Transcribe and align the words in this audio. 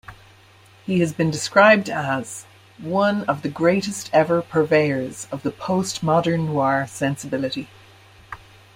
He 0.83 0.99
has 1.01 1.13
been 1.13 1.29
described 1.29 1.87
as: 1.87 2.47
one 2.79 3.21
of 3.25 3.43
the 3.43 3.49
greatest-ever 3.49 4.41
purveyors 4.41 5.27
of 5.31 5.43
the 5.43 5.51
postmodern-noir 5.51 6.87
sensibility. 6.87 7.67